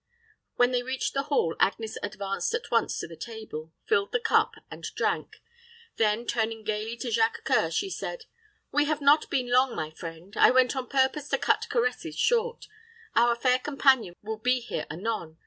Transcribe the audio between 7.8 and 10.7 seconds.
said, "We have not been long, my friend. I